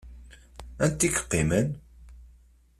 Anta 0.85 1.03
i 1.05 1.07
yeqqimen? 1.09 1.69